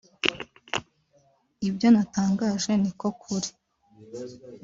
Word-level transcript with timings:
Ibyo 1.67 1.87
natangaje 1.93 2.71
niko 2.81 3.07
kuri 3.21 3.49